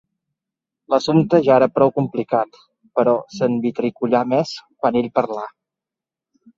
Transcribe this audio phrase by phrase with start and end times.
[0.93, 2.59] L'assumpte ja era prou complicat,
[3.01, 5.49] però s'envitricollà més quan ell parlà.